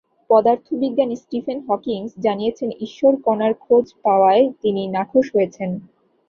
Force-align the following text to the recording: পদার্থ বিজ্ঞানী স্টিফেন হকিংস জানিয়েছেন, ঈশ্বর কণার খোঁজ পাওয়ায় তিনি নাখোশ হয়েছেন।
পদার্থ 0.29 0.67
বিজ্ঞানী 0.81 1.15
স্টিফেন 1.15 1.59
হকিংস 1.67 2.11
জানিয়েছেন, 2.19 2.69
ঈশ্বর 2.81 3.13
কণার 3.25 3.53
খোঁজ 3.55 3.85
পাওয়ায় 4.03 4.43
তিনি 4.61 4.81
নাখোশ 4.87 5.25
হয়েছেন। 5.35 5.69